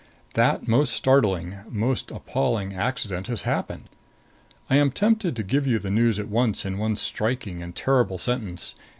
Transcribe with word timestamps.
That 0.33 0.67
most 0.67 0.93
startling, 0.93 1.59
most 1.69 2.09
appalling 2.09 2.73
accident 2.73 3.27
has 3.27 3.43
happened. 3.43 3.83
I 4.67 4.77
am 4.77 4.89
tempted 4.89 5.35
to 5.35 5.43
give 5.43 5.67
you 5.67 5.77
the 5.77 5.91
news 5.91 6.17
at 6.19 6.27
once 6.27 6.65
in 6.65 6.79
one 6.79 6.95
striking 6.95 7.61
and 7.61 7.75
terrible 7.75 8.17
sentence. 8.17 8.73